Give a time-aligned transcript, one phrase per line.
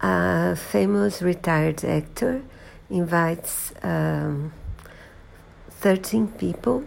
[0.00, 2.42] a famous retired actor
[2.90, 4.52] invites um,
[5.70, 6.84] 13 people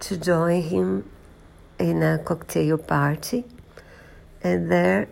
[0.00, 1.10] to join him
[1.78, 3.44] in a cocktail party,
[4.42, 5.08] and there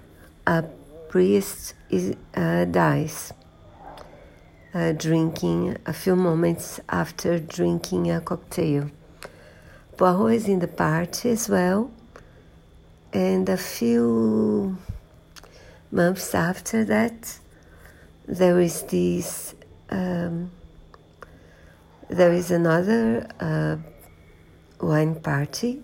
[0.46, 0.64] a
[1.08, 3.32] priest is, uh, dies,
[4.74, 8.90] uh, drinking a few moments after drinking a cocktail.
[9.96, 11.90] Poirot is in the party as well,
[13.12, 14.78] and a few
[15.92, 17.38] months after that,
[18.26, 19.54] there is this.
[19.90, 20.50] Um,
[22.08, 23.76] there is another uh,
[24.80, 25.82] wine party,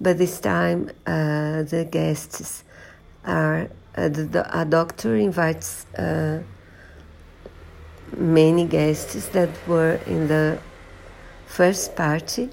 [0.00, 2.64] but this time uh, the guests
[3.24, 6.42] are uh, the, a doctor invites uh,
[8.16, 10.58] many guests that were in the
[11.46, 12.50] first party,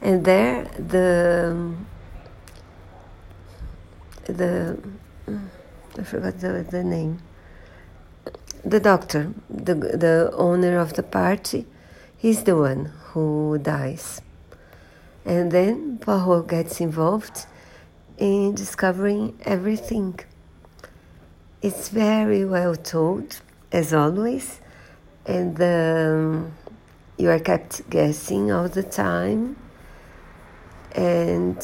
[0.00, 1.74] and there the
[4.24, 4.78] the
[5.98, 7.18] I forgot the, the name.
[8.64, 11.66] The doctor, the the owner of the party,
[12.16, 14.22] he's the one who dies.
[15.24, 17.46] And then Poirot gets involved
[18.18, 20.18] in discovering everything.
[21.60, 24.60] It's very well told, as always,
[25.26, 26.52] and um,
[27.16, 29.56] you are kept guessing all the time.
[30.94, 31.58] And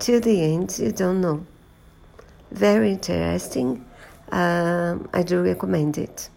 [0.00, 1.46] to the end, you don't know.
[2.52, 3.84] Very interesting.
[4.30, 6.28] Um, I do recommend it.